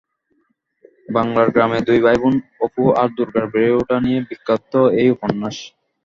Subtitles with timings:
[1.07, 5.57] বাংলার গ্রামে দুই ভাইবোন অপু আর দুর্গার বেড়ে ওঠা নিয়েই বিখ্যাত এই উপন্যাস।